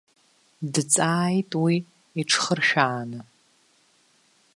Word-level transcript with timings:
Дҵааит 0.73 1.51
уи 1.63 1.75
иҽхыршәааны. 2.19 3.21